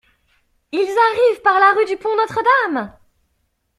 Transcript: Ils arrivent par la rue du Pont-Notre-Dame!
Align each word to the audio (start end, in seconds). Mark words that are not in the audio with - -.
Ils 0.71 0.79
arrivent 0.79 1.41
par 1.43 1.59
la 1.59 1.73
rue 1.77 1.85
du 1.85 1.95
Pont-Notre-Dame! 1.95 2.97